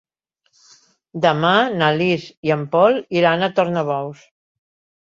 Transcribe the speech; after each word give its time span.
Demà 1.25 1.51
na 1.83 1.91
Lis 1.99 2.27
i 2.51 2.57
en 2.59 2.65
Pol 2.75 3.01
iran 3.23 3.45
a 3.45 3.55
Tornabous. 3.61 4.29